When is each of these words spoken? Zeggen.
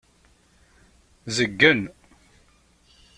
Zeggen. 1.35 1.81